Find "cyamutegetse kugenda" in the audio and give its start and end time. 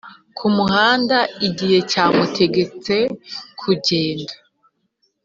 1.91-4.33